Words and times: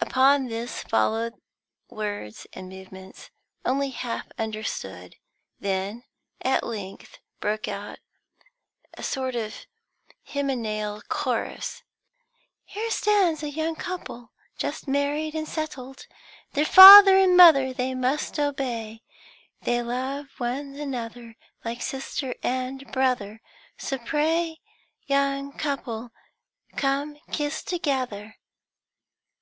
Upon 0.00 0.46
this 0.46 0.82
followed 0.84 1.34
words 1.90 2.46
and 2.54 2.66
movements 2.70 3.28
only 3.62 3.90
half 3.90 4.24
understood; 4.38 5.16
then 5.60 6.04
at 6.40 6.64
length 6.66 7.18
broke 7.40 7.68
out 7.68 7.98
a 8.94 9.02
sort 9.02 9.34
of 9.36 9.66
hymeneal 10.28 11.02
chorus: 11.10 11.82
"Here 12.64 12.90
stands 12.90 13.42
a 13.42 13.50
young 13.50 13.74
couple, 13.76 14.32
Just 14.56 14.88
married 14.88 15.34
and 15.34 15.46
settled: 15.46 16.06
Their 16.54 16.64
father 16.64 17.18
and 17.18 17.36
mother 17.36 17.74
they 17.74 17.94
must 17.94 18.40
obey. 18.40 19.02
They 19.60 19.82
love 19.82 20.28
one 20.38 20.74
another 20.76 21.36
like 21.66 21.82
sister 21.82 22.34
and 22.42 22.90
brother. 22.92 23.42
So 23.76 23.98
pray, 23.98 24.56
young 25.04 25.52
couple, 25.52 26.12
come 26.78 27.18
kiss 27.30 27.62
together!" 27.62 28.38